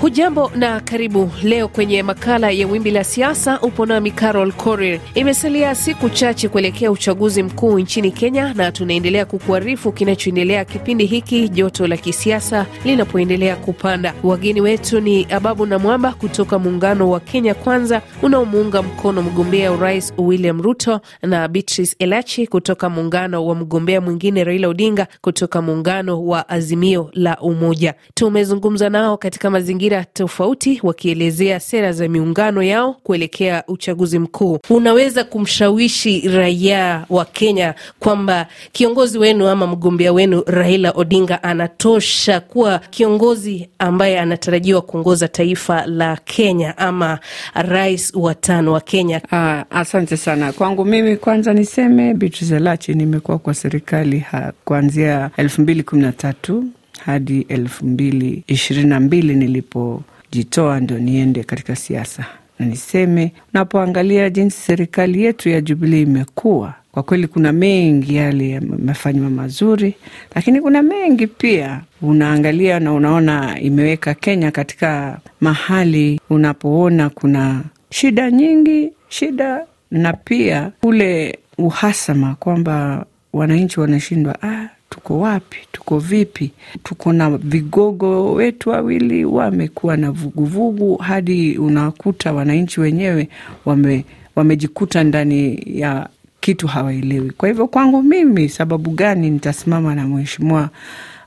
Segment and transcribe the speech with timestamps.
[0.00, 3.60] Hujambo na karibu leo kwenye makala ya Wimbi la Siasa.
[3.60, 5.00] Upo nami Carol Korir.
[5.14, 11.86] Imesalia siku chache kuelekea uchaguzi mkuu nchini Kenya, na tunaendelea kukuarifu kinachoendelea kipindi hiki, joto
[11.86, 14.14] la kisiasa linapoendelea kupanda.
[14.22, 20.12] Wageni wetu ni Ababu na Mwamba kutoka muungano wa Kenya Kwanza unaomuunga mkono mgombea urais
[20.18, 26.48] William Ruto na Beatrice Elachi kutoka muungano wa mgombea mwingine Raila Odinga kutoka muungano wa
[26.48, 27.94] Azimio la Umoja.
[28.14, 34.58] Tumezungumza nao katika mazingira tofauti wakielezea sera za miungano yao kuelekea uchaguzi mkuu.
[34.70, 42.78] Unaweza kumshawishi raia wa Kenya kwamba kiongozi wenu ama mgombea wenu Raila Odinga anatosha kuwa
[42.78, 47.18] kiongozi ambaye anatarajiwa kuongoza taifa la Kenya ama
[47.54, 49.20] rais wa tano wa Kenya?
[49.32, 50.52] Ah, asante sana.
[50.52, 54.24] Kwangu mimi, kwanza niseme Beatrice Elachi, nimekuwa kwa serikali
[54.64, 56.64] kuanzia elfu mbili kumi na tatu
[57.04, 62.26] hadi elfu mbili ishirini na mbili nilipojitoa ndo niende katika siasa,
[62.58, 69.30] na niseme unapoangalia jinsi serikali yetu ya Jubilii imekuwa kwa kweli, kuna mengi yale yamefanywa
[69.30, 69.94] mazuri,
[70.34, 78.92] lakini kuna mengi pia unaangalia na unaona imeweka Kenya katika mahali unapoona kuna shida nyingi,
[79.08, 85.56] shida na pia ule uhasama kwamba wananchi wanashindwa ah, tuko wapi?
[85.72, 86.50] Tuko vipi?
[86.82, 93.28] Tuko na vigogo wetu wawili wamekuwa na vuguvugu hadi unakuta wananchi wenyewe
[93.64, 94.04] wame,
[94.36, 96.08] wamejikuta ndani ya
[96.40, 97.30] kitu hawaelewi.
[97.30, 100.68] Kwa hivyo kwangu mimi, sababu gani nitasimama na mheshimiwa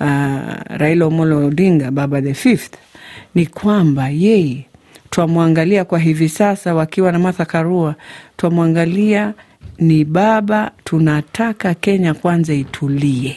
[0.00, 0.06] uh,
[0.68, 2.74] Raila Omolo Odinga baba the fifth
[3.34, 4.66] ni kwamba yeye
[5.10, 7.94] twamwangalia kwa hivi sasa wakiwa na Martha Karua,
[8.36, 9.34] twamwangalia
[9.78, 13.36] ni baba, tunataka Kenya kwanza itulie,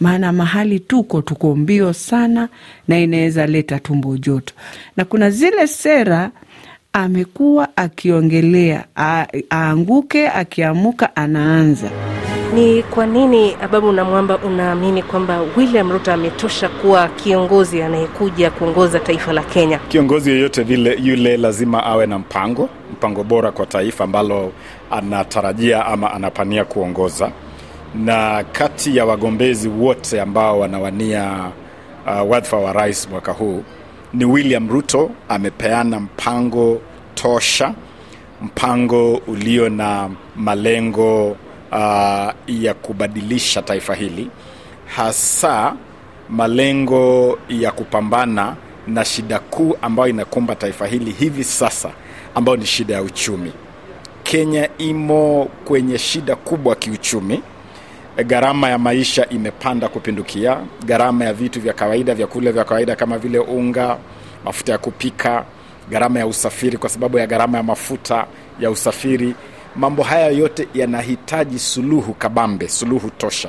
[0.00, 2.48] maana mahali tuko tuko mbio sana
[2.88, 4.54] na inaweza leta tumbo joto,
[4.96, 6.30] na kuna zile sera
[6.92, 8.84] amekuwa akiongelea
[9.52, 11.90] aanguke, akiamuka anaanza.
[12.54, 19.00] Ni kwa nini Ababu na Mwamba unaamini kwamba William Ruto ametosha kuwa kiongozi anayekuja kuongoza
[19.00, 19.78] taifa la Kenya?
[19.78, 24.52] Kiongozi yoyote vile yule lazima awe na mpango, mpango bora kwa taifa ambalo
[24.90, 27.30] anatarajia ama anapania kuongoza.
[27.94, 31.50] Na kati ya wagombezi wote ambao wanawania
[32.06, 33.62] uh, wadhifa wa rais mwaka huu
[34.14, 36.80] ni William Ruto amepeana mpango
[37.14, 37.74] tosha,
[38.42, 41.30] mpango ulio na malengo
[41.72, 44.30] uh, ya kubadilisha taifa hili,
[44.96, 45.74] hasa
[46.30, 51.90] malengo ya kupambana na shida kuu ambayo inakumba taifa hili hivi sasa,
[52.34, 53.52] ambayo ni shida ya uchumi.
[54.22, 57.42] Kenya imo kwenye shida kubwa kiuchumi.
[58.24, 60.58] Gharama ya maisha imepanda kupindukia.
[60.86, 63.98] Gharama ya vitu vya kawaida, vyakula vya kawaida kama vile unga,
[64.44, 65.44] mafuta ya kupika,
[65.90, 68.26] gharama ya usafiri, kwa sababu ya gharama ya mafuta
[68.60, 69.34] ya usafiri.
[69.76, 73.48] Mambo haya yote yanahitaji suluhu kabambe, suluhu tosha.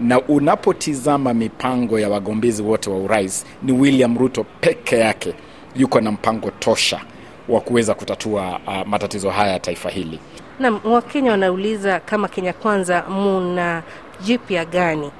[0.00, 5.34] Na unapotizama mipango ya wagombezi wote wa urais, ni William Ruto peke yake
[5.76, 7.00] yuko na mpango tosha
[7.48, 10.18] wa kuweza kutatua uh, matatizo haya ya taifa hili.
[10.58, 13.82] Naam, Wakenya wanauliza kama Kenya Kwanza muna
[14.20, 15.10] jipya gani?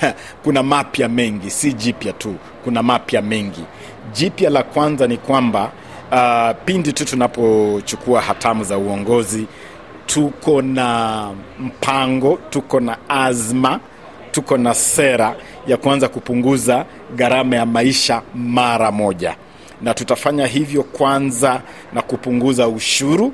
[0.44, 3.64] kuna mapya mengi, si jipya tu, kuna mapya mengi.
[4.12, 5.70] Jipya la kwanza ni kwamba
[6.12, 9.46] uh, pindi tu tunapochukua hatamu za uongozi,
[10.06, 11.28] tuko na
[11.60, 13.80] mpango, tuko na azma,
[14.32, 15.36] tuko na sera
[15.66, 16.84] ya kuanza kupunguza
[17.16, 19.36] gharama ya maisha mara moja,
[19.82, 21.60] na tutafanya hivyo kwanza
[21.92, 23.32] na kupunguza ushuru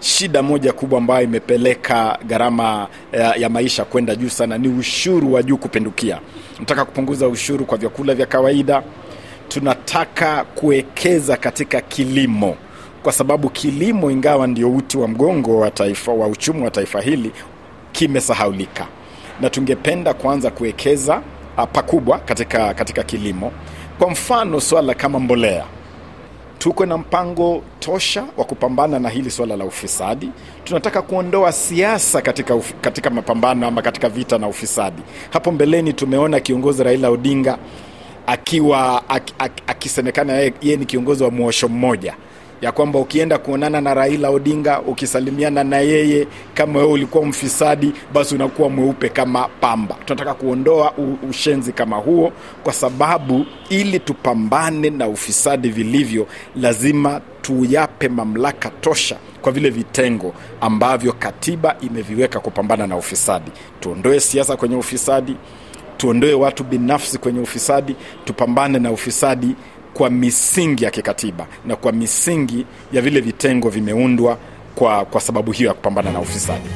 [0.00, 5.42] shida moja kubwa ambayo imepeleka gharama ya, ya maisha kwenda juu sana ni ushuru wa
[5.42, 6.20] juu kupindukia.
[6.54, 8.82] Tunataka kupunguza ushuru kwa vyakula vya kawaida.
[9.48, 12.56] Tunataka kuwekeza katika kilimo,
[13.02, 17.32] kwa sababu kilimo, ingawa ndio uti wa mgongo wa taifa wa uchumi wa taifa hili,
[17.92, 18.86] kimesahaulika,
[19.40, 21.22] na tungependa kuanza kuwekeza
[21.72, 23.52] pakubwa katika, katika kilimo.
[23.98, 25.64] Kwa mfano swala kama mbolea
[26.58, 30.30] tuko na mpango tosha wa kupambana na hili swala la ufisadi.
[30.64, 35.02] Tunataka kuondoa siasa katika, katika mapambano ama katika vita na ufisadi.
[35.30, 37.58] Hapo mbeleni tumeona kiongozi Raila Odinga
[38.26, 42.14] akiwa ak, ak, akisemekana yeye ni kiongozi wa mwosho mmoja,
[42.62, 48.34] ya kwamba ukienda kuonana na Raila Odinga ukisalimiana na yeye, kama wewe ulikuwa mfisadi, basi
[48.34, 49.94] unakuwa mweupe kama pamba.
[50.04, 50.92] Tunataka kuondoa
[51.30, 52.32] ushenzi kama huo,
[52.64, 56.26] kwa sababu ili tupambane na ufisadi vilivyo,
[56.56, 63.50] lazima tuyape mamlaka tosha kwa vile vitengo ambavyo katiba imeviweka kupambana na ufisadi.
[63.80, 65.36] Tuondoe siasa kwenye ufisadi,
[65.96, 69.54] tuondoe watu binafsi kwenye ufisadi, tupambane na ufisadi
[69.98, 74.38] kwa misingi ya kikatiba na kwa misingi ya vile vitengo vimeundwa
[74.74, 76.68] kwa, kwa sababu hiyo ya kupambana na ufisadi.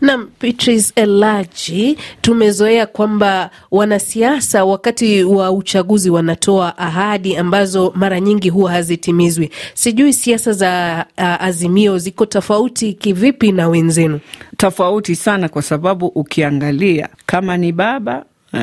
[0.00, 8.70] Nam Beatrice Elaji, tumezoea kwamba wanasiasa wakati wa uchaguzi wanatoa ahadi ambazo mara nyingi huwa
[8.72, 9.50] hazitimizwi.
[9.74, 14.20] Sijui siasa za uh, Azimio ziko tofauti kivipi na wenzenu?
[14.56, 18.60] Tofauti sana, kwa sababu ukiangalia kama ni baba uh,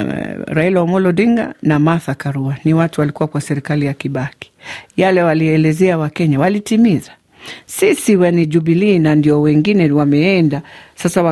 [0.47, 2.55] Raila Omolo Odinga na Martha Karua.
[2.65, 4.51] Ni watu walikuwa kwa serikali ya Kibaki,
[4.97, 7.11] yale walielezea Wakenya walitimiza.
[7.65, 10.61] Sisi weni Jubilii na ndio wengine wameenda
[10.95, 11.23] sasa,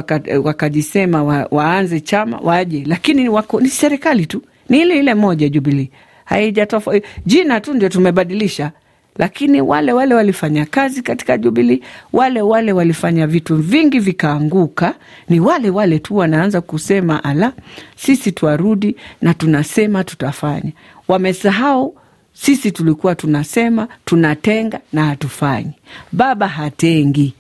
[0.44, 4.42] wakajisema waka wa, waanze chama waje, lakini wako, ni serikali tu.
[4.70, 5.90] Ni ile ile moja Jubilii,
[6.26, 8.72] haijatofa jina tu ndio tumebadilisha,
[9.18, 11.82] lakini wale wale walifanya kazi katika Jubilii,
[12.14, 14.96] wale wale walifanya vitu vingi vikaanguka,
[15.30, 17.54] ni wale wale tu wanaanza kusema ala,
[17.96, 20.72] sisi twarudi na tunasema tutafanya.
[21.08, 21.96] Wamesahau
[22.34, 25.72] sisi tulikuwa tunasema tunatenga na hatufanyi.
[26.12, 27.34] Baba hatengi,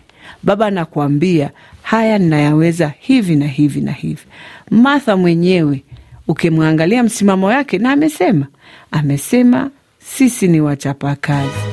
[0.43, 1.49] baba anakuambia
[1.81, 4.21] haya ninayaweza hivi na hivi na hivi.
[4.71, 5.83] Martha mwenyewe
[6.27, 8.47] ukimwangalia msimamo yake, na amesema
[8.91, 9.69] amesema
[10.17, 11.72] sisi ni wachapakazi.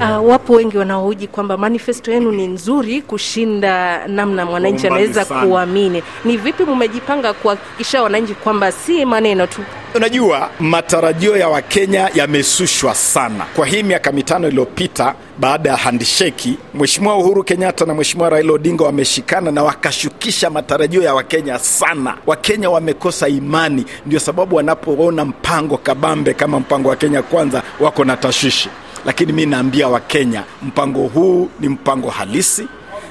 [0.00, 6.02] Uh, wapo wengi wanaohoji kwamba manifesto yenu ni nzuri kushinda namna mwananchi anaweza kuamini.
[6.24, 9.62] Ni vipi mmejipanga kuhakikisha wananchi kwamba si maneno tu?
[9.94, 15.14] Unajua, matarajio ya Wakenya yamesushwa sana kwa hii miaka mitano iliyopita.
[15.38, 21.14] Baada ya handisheki, Mheshimiwa Uhuru Kenyatta na Mheshimiwa Raila Odinga wameshikana na wakashukisha matarajio ya
[21.14, 22.14] Wakenya sana.
[22.26, 28.16] Wakenya wamekosa imani, ndio sababu wanapoona mpango kabambe kama mpango wa Kenya Kwanza wako na
[28.16, 28.68] tashwishi
[29.08, 32.68] lakini mi naambia Wakenya, mpango huu ni mpango halisi,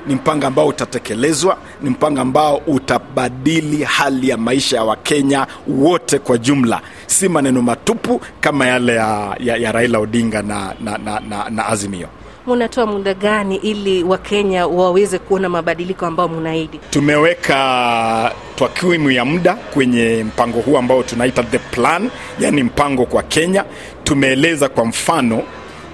[0.07, 6.37] ni mpango ambao utatekelezwa, ni mpango ambao utabadili hali ya maisha ya Wakenya wote kwa
[6.37, 11.49] jumla, si maneno matupu kama yale ya, ya, ya Raila Odinga na, na, na, na,
[11.49, 12.07] na Azimio.
[12.47, 16.79] Munatoa muda gani ili Wakenya waweze kuona mabadiliko ambayo munaahidi?
[16.89, 22.09] Tumeweka takwimu ya muda kwenye mpango huu ambao tunaita the plan,
[22.39, 23.63] yani mpango kwa Kenya.
[24.03, 25.43] Tumeeleza kwa mfano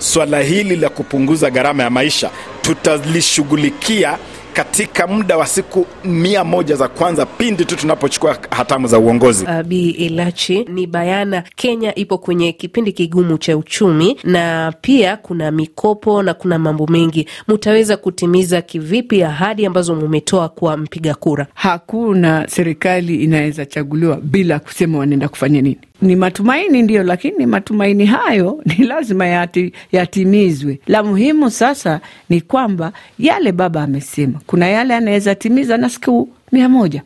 [0.04, 2.30] swala hili la kupunguza gharama ya maisha
[2.62, 4.18] tutalishughulikia
[4.54, 9.46] katika muda wa siku mia moja za kwanza pindi tu tunapochukua hatamu za uongozi.
[9.46, 15.52] Uh, Bi Elachi, ni bayana Kenya ipo kwenye kipindi kigumu cha uchumi na pia kuna
[15.52, 17.28] mikopo na kuna mambo mengi.
[17.48, 21.48] Mutaweza kutimiza kivipi ahadi ambazo mumetoa kwa mpiga kura?
[21.54, 25.78] Hakuna serikali inaweza chaguliwa bila kusema wanaenda kufanya nini.
[26.04, 30.80] Ni matumaini ndio, lakini matumaini hayo ni lazima yati, yatimizwe.
[30.88, 36.70] La muhimu sasa ni kwamba yale baba amesema, kuna yale anaweza timiza na siku mia
[36.70, 37.02] moja,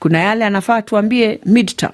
[0.00, 1.92] kuna yale anafaa tuambie midterm,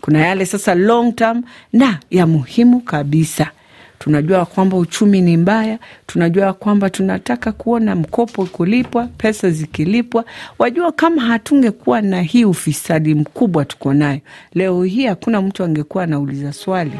[0.00, 3.50] kuna yale sasa long term, na ya muhimu kabisa
[3.98, 10.24] tunajua kwamba uchumi ni mbaya, tunajua kwamba tunataka kuona mkopo kulipwa, pesa zikilipwa.
[10.58, 14.20] Wajua, kama hatungekuwa na hii ufisadi mkubwa tuko nayo
[14.54, 16.92] leo hii, hakuna mtu angekuwa anauliza swali.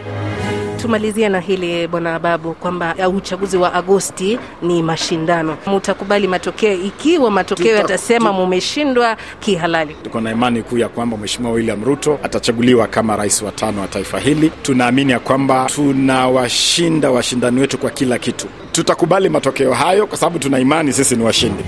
[0.87, 5.57] Tumalizia na hili Bwana Babu, kwamba uchaguzi wa Agosti ni mashindano.
[5.67, 9.97] Mutakubali matokeo ikiwa matokeo yatasema mumeshindwa kihalali?
[10.03, 13.89] Tuko na imani kuu ya kwamba Mheshimiwa William Ruto atachaguliwa kama rais wa tano wa
[13.89, 14.53] taifa hili.
[14.63, 18.47] Tunaamini ya kwamba tunawashinda washindani wetu kwa kila kitu.
[18.73, 21.65] Tutakubali matokeo hayo kwa sababu tuna imani sisi ni washindi.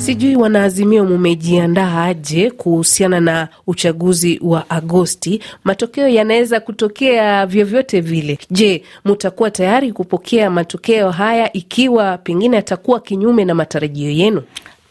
[0.00, 5.42] Sijui wanaazimio mumejiandaa aje kuhusiana na uchaguzi wa Agosti?
[5.64, 8.38] Matokeo yanaweza kutokea vyovyote vile.
[8.50, 14.42] Je, mutakuwa tayari kupokea matokeo haya ikiwa pengine atakuwa kinyume na matarajio yenu?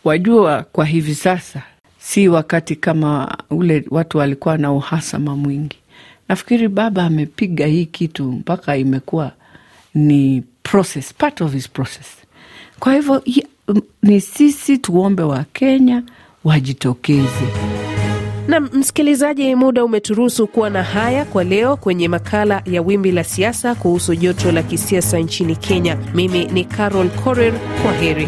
[0.04, 1.62] Wajua, kwa hivi sasa
[2.00, 5.78] si wakati kama ule watu walikuwa na uhasama mwingi.
[6.30, 9.32] Nafikiri baba amepiga hii kitu mpaka imekuwa
[9.96, 12.08] ni process, part of his process.
[12.80, 13.24] Kwa hivyo
[14.04, 16.04] ni sisi tuombe Wakenya
[16.44, 17.48] wajitokeze.
[18.48, 23.76] Na msikilizaji, muda umeturuhusu kuwa na haya kwa leo kwenye makala ya Wimbi la Siasa
[23.76, 25.98] kuhusu joto la kisiasa nchini Kenya.
[26.16, 28.28] Mimi ni Carol Korir, kwa heri.